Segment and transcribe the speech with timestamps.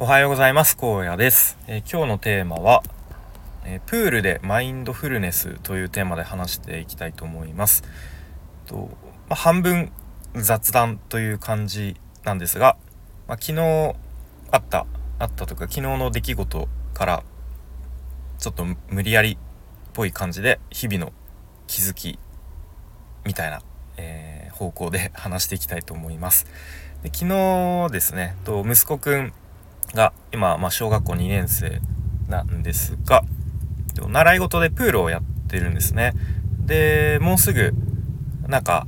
[0.00, 0.78] おはようございます。
[0.80, 2.84] 荒野です、えー、今日のテーマは、
[3.64, 7.82] えー、プールでマインドフルネスというテーマで話していきたいと思います。
[8.66, 8.90] と
[9.28, 9.90] まあ、半分
[10.36, 12.76] 雑談という感じなんですが、
[13.26, 13.96] まあ、昨日
[14.52, 14.86] あった
[15.18, 17.24] あったとか昨日の出来事から
[18.38, 19.36] ちょっと無理やりっ
[19.94, 21.12] ぽい感じで日々の
[21.66, 22.20] 気づき
[23.24, 23.62] みたいな、
[23.96, 26.46] えー、方向で話していきたいと思います。
[27.02, 29.32] で昨日ですねと息子くん
[29.94, 31.80] が今、まあ、小学校2年生
[32.28, 33.24] なんですが
[33.94, 36.12] 習い事でプールをやってるんですね。
[36.64, 37.72] でもうすぐ
[38.46, 38.86] なんか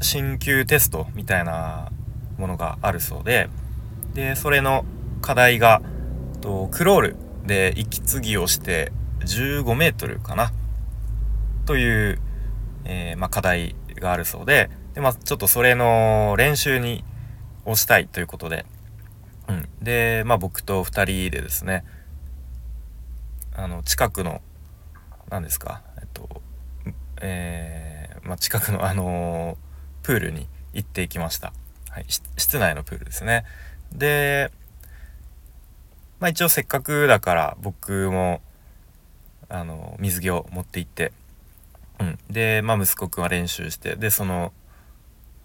[0.00, 1.90] 進級テストみたいな
[2.36, 3.48] ものがあるそうで
[4.14, 4.84] でそれの
[5.20, 5.82] 課題が
[6.40, 10.52] とクロールで息継ぎをして15メートルかな
[11.66, 12.20] という、
[12.84, 17.04] えー、まあ、課題があるそうでで、まあ、ちょっとそれの練習に
[17.64, 18.64] をしたいということで
[19.48, 20.88] うん、で、まあ、僕と2
[21.28, 21.84] 人でですね
[23.54, 24.40] あの近くの
[25.30, 26.42] 何ですかえっと
[27.20, 31.52] えー、まあ、近くのあのー、プールに行っていきました、
[31.90, 33.44] はい、室内のプールですね。
[33.92, 34.52] で、
[36.20, 38.40] まあ、一応せっかくだから僕も
[39.48, 41.12] あの水着を持って行って、
[42.00, 44.52] うん、で、まあ、息子くんは練習してでその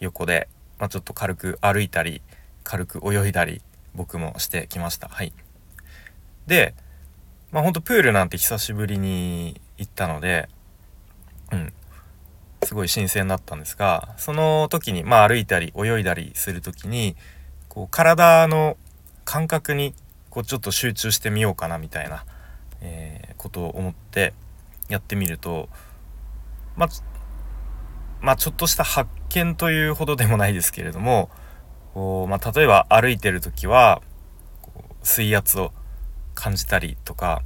[0.00, 2.20] 横で、まあ、ちょっと軽く歩いたり
[2.62, 3.62] 軽く泳いだり
[3.96, 5.08] 僕もしてきました。
[5.08, 5.32] はい。
[6.46, 6.74] で、
[7.50, 10.48] まあほんとプールなんて久しぶりに行ったので、
[11.50, 11.72] うん、
[12.62, 17.16] すごい新鮮だったんですが、その時に、まあ歩いたり泳いだりする時に、
[17.68, 18.76] こう体の
[19.24, 19.94] 感覚に
[20.30, 22.24] こうちょっと集中してみようかなみたいな、
[22.80, 24.34] えー、ことを思って
[24.88, 25.68] やってみると、
[26.76, 26.88] まあ、
[28.20, 31.30] まあちょっとした発見というほどでもないですけれども、
[31.96, 34.02] こう、まあ、例えば歩いてる時は
[35.02, 35.72] 水圧を
[36.34, 37.40] 感じたりとか、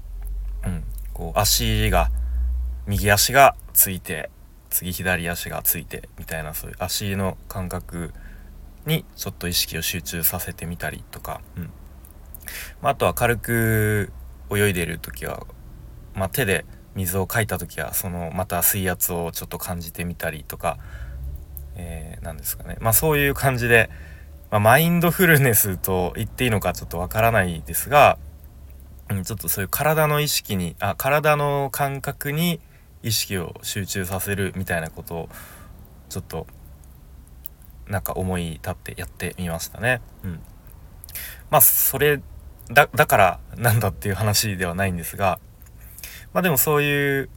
[0.66, 2.10] うん、こう足が
[2.88, 4.28] 右足がついて
[4.68, 8.12] 次左足がついてみたいなそういう足の感覚
[8.86, 11.70] にちょっと意識を集中させてみたりとか、うん。
[12.82, 14.12] まあ、とは軽く
[14.52, 15.46] 泳いでる時は、
[16.14, 16.64] まあ、手で
[16.96, 20.78] 水をかいた時はそのまた水圧をちょっと感じてみたりとか、
[21.76, 22.78] えー、ですかね。
[22.80, 23.90] まあそういう感じで
[24.50, 28.18] まあ、マインドフルネスと言っていいのかちょっとわからないですが、
[29.08, 32.60] うん、ちょっとそういう体の意識にあ体の感覚に
[33.02, 35.28] 意識を集中させるみたいなことを
[36.08, 36.46] ちょっと
[37.88, 40.00] なんか思い立ってやってみましたね。
[40.24, 40.40] うん、
[41.50, 42.20] まあそれ
[42.72, 45.40] だからなんだっていう話ではないんですが
[46.32, 47.30] まあでもそういう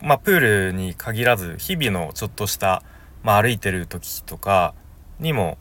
[0.00, 2.82] まあプールに限らず日々のちょっとした、
[3.22, 4.74] まあ、歩いてる時とか
[5.20, 5.56] にも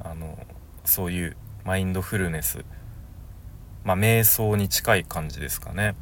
[0.00, 0.38] あの
[0.84, 2.64] そういうマインドフルネス
[3.84, 5.94] まあ瞑想に近い感じですかね。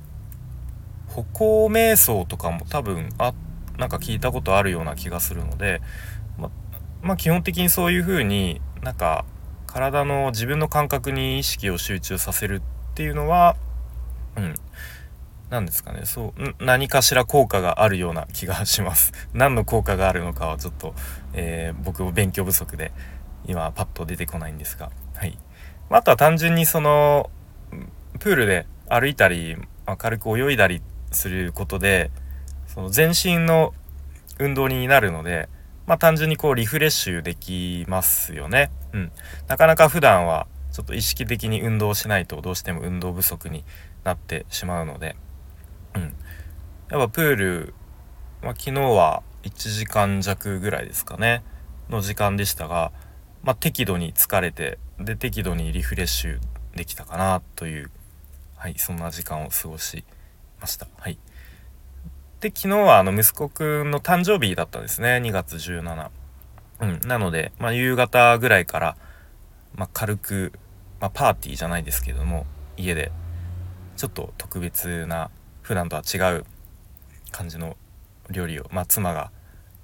[1.09, 3.35] 歩行瞑想とかも多分あ
[3.79, 5.81] なんか聞いたことあるような気がするので
[6.39, 6.51] ま
[7.03, 9.25] まあ基本的にそういう風になんか
[9.67, 13.57] 体の自分の感覚に意識を集中させるっていうのは
[14.37, 14.55] うん
[15.51, 16.03] 何ですかね。
[16.05, 19.13] そう何かしら効果があるような気がします。
[19.35, 20.95] 何の効果があるのかはちょっと、
[21.33, 22.93] えー、僕も勉強不足で
[23.47, 25.39] 今パッと出てこないんですが、はい。
[25.91, 27.31] あとは単純にその、
[28.19, 29.57] プールで歩いたり、
[29.87, 32.11] まあ、軽く泳いだりすることで、
[32.67, 33.75] その全身の
[34.39, 35.49] 運動になるので、
[35.87, 38.71] まあ単純にこうリフレッシュできますよね。
[38.93, 39.13] うん。
[39.49, 43.65] なかなか普段はちょっと意識的に運動しないとどうしても運動不足に
[44.05, 45.17] なってしまうので、
[45.95, 46.03] うん。
[46.91, 47.75] やっぱプール、
[48.43, 51.43] まあ、昨日は1時間弱ぐらいですかね、
[51.89, 52.93] の時間でしたが、
[53.43, 56.39] まあ、適度に疲れてで適度にリフレッシュ
[56.75, 57.91] できたかなという、
[58.57, 60.05] はい、そんな時間を過ごし
[60.61, 60.87] ました。
[60.99, 61.19] はい、
[62.41, 66.11] で昨日はあの息子くんの誕生日だったんですね2月17。
[66.81, 68.97] うん、なので、まあ、夕方ぐらいから、
[69.75, 70.53] まあ、軽く、
[70.99, 72.47] まあ、パーティーじゃないですけども
[72.77, 73.13] 家で
[73.97, 76.45] ちょっと特別な普段とは違う
[77.31, 77.77] 感じの
[78.31, 79.31] 料理を、まあ、妻が、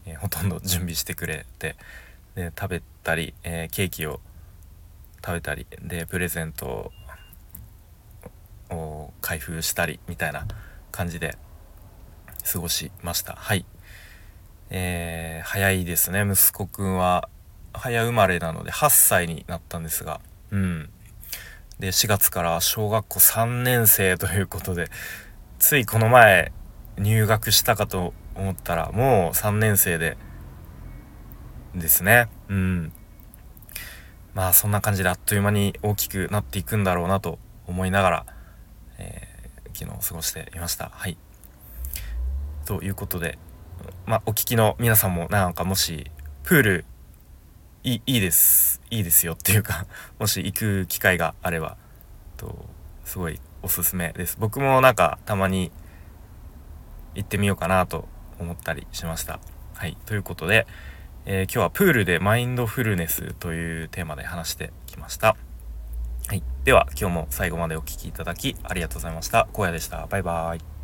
[0.07, 1.77] えー、ほとんど準備してくれて
[2.37, 4.21] で食べたり、えー、ケーキを
[5.25, 6.93] 食べたりでプレゼント
[8.71, 10.47] を開封したりみたいな
[10.93, 11.37] 感じで
[12.53, 13.35] 過ごしました。
[13.35, 13.65] はい。
[14.71, 16.25] えー、早いですね。
[16.31, 17.29] 息子くんは
[17.73, 20.91] 早生まれなので8歳になったんですがうん。
[21.79, 24.89] で4月から小学校3年生ということで
[25.59, 26.53] ついこの前
[26.99, 30.17] 入学したかと思ったらもう3年生で
[31.79, 32.29] ですね。
[32.49, 32.93] うん。
[34.35, 38.27] まあそんな感じであっという間に大きくなっていくんだろうなと思いながら、
[38.99, 40.91] えー、昨日過ごしていました。
[40.93, 41.17] はい。
[42.65, 43.39] ということで、
[44.07, 46.11] まあお聞きの皆さんもなんかもし
[46.43, 46.85] プール
[47.83, 49.87] いいいいですいいですよっていうか
[50.19, 51.77] もし行く機会があれば
[52.37, 52.67] と
[53.05, 55.71] すごいおすすめです僕もなんかたまに
[57.15, 58.09] 行ってみようかなと
[58.39, 59.39] 思ったりしました
[59.75, 60.67] はいということで
[61.29, 65.37] えー、今日はプールでマインドフルネスというテーマで話してきました。
[66.29, 66.43] はい。
[66.65, 69.49] では今日も最後までお聴きいただきありがとうございました。
[69.53, 70.07] 荒野でした。
[70.07, 70.76] バイバーイ。